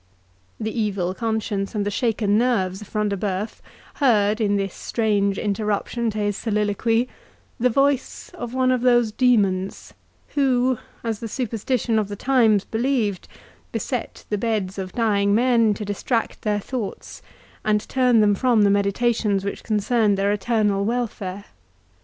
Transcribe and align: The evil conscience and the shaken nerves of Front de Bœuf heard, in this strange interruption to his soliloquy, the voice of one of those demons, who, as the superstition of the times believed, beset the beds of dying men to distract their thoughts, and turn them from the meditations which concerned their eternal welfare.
The 0.59 0.75
evil 0.75 1.13
conscience 1.13 1.75
and 1.75 1.85
the 1.85 1.91
shaken 1.91 2.35
nerves 2.35 2.81
of 2.81 2.87
Front 2.87 3.09
de 3.11 3.17
Bœuf 3.17 3.61
heard, 3.97 4.41
in 4.41 4.55
this 4.55 4.73
strange 4.73 5.37
interruption 5.37 6.09
to 6.09 6.17
his 6.17 6.35
soliloquy, 6.35 7.07
the 7.59 7.69
voice 7.69 8.31
of 8.33 8.51
one 8.51 8.71
of 8.71 8.81
those 8.81 9.11
demons, 9.11 9.93
who, 10.29 10.79
as 11.03 11.19
the 11.19 11.27
superstition 11.27 11.99
of 11.99 12.07
the 12.07 12.15
times 12.15 12.65
believed, 12.65 13.27
beset 13.71 14.25
the 14.31 14.39
beds 14.39 14.79
of 14.79 14.91
dying 14.93 15.35
men 15.35 15.75
to 15.75 15.85
distract 15.85 16.41
their 16.41 16.59
thoughts, 16.59 17.21
and 17.63 17.87
turn 17.87 18.21
them 18.21 18.33
from 18.33 18.63
the 18.63 18.71
meditations 18.71 19.45
which 19.45 19.61
concerned 19.63 20.17
their 20.17 20.31
eternal 20.31 20.83
welfare. 20.83 21.45